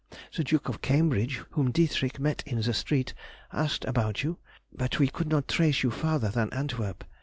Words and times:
The 0.35 0.43
Duke 0.43 0.67
of 0.67 0.81
Cambridge, 0.81 1.41
whom 1.51 1.69
Dietrich 1.69 2.19
met 2.19 2.41
in 2.47 2.59
the 2.61 2.73
street, 2.73 3.13
asked 3.53 3.85
about 3.85 4.23
you, 4.23 4.39
but 4.73 4.97
we 4.97 5.07
could 5.09 5.27
not 5.27 5.47
trace 5.47 5.83
you 5.83 5.91
farther 5.91 6.29
than 6.29 6.51
Antwerp. 6.51 7.03